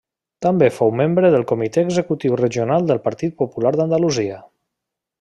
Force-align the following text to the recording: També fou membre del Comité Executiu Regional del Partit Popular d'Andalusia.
També 0.45 0.69
fou 0.77 0.93
membre 1.01 1.29
del 1.35 1.43
Comité 1.51 1.83
Executiu 1.89 2.39
Regional 2.41 2.91
del 2.93 3.05
Partit 3.09 3.39
Popular 3.45 3.77
d'Andalusia. 3.79 4.43